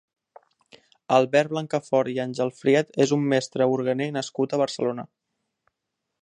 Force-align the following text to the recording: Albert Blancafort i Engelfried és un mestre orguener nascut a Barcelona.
Albert 1.17 1.51
Blancafort 1.51 2.11
i 2.13 2.17
Engelfried 2.23 2.91
és 3.05 3.13
un 3.19 3.29
mestre 3.35 3.69
orguener 3.75 4.09
nascut 4.17 4.57
a 4.57 4.61
Barcelona. 4.65 5.07